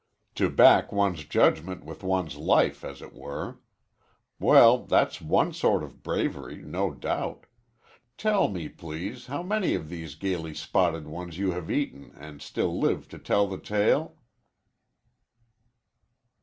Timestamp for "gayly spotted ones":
10.15-11.37